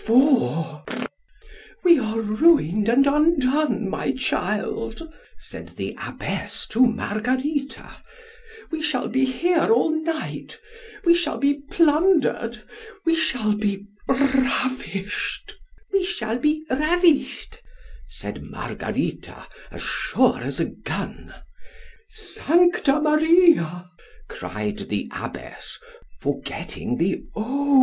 IV 0.03 0.09
WE 1.83 1.99
are 1.99 2.19
ruin'd 2.19 2.89
and 2.89 3.05
undone, 3.05 3.87
my 3.87 4.11
child, 4.13 5.07
said 5.37 5.69
the 5.77 5.95
abbess 6.01 6.65
to 6.69 6.87
Margarita,——we 6.87 8.81
shall 8.81 9.07
be 9.09 9.25
here 9.25 9.71
all 9.71 9.91
night——we 9.91 11.13
shall 11.13 11.37
be 11.37 11.61
plunder'd——we 11.69 13.13
shall 13.13 13.53
be 13.55 13.85
ravished—— 14.07 15.53
——We 15.91 16.03
shall 16.03 16.39
be 16.39 16.65
ravish'd, 16.67 17.59
said 18.07 18.41
Margarita, 18.41 19.45
as 19.69 19.83
sure 19.83 20.39
as 20.39 20.59
a 20.59 20.65
gun. 20.65 21.31
Sancta 22.09 22.99
Maria! 22.99 23.87
cried 24.27 24.79
the 24.89 25.11
abbess 25.11 25.77
(forgetting 26.19 26.97
the 26.97 27.21
_O! 27.35 27.77